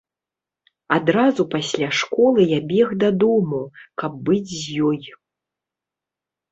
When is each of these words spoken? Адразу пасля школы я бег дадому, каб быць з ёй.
Адразу 0.95 1.41
пасля 1.55 1.89
школы 1.99 2.47
я 2.55 2.59
бег 2.73 2.97
дадому, 3.05 3.61
каб 4.05 4.11
быць 4.27 4.51
з 4.61 4.65
ёй. 4.91 4.99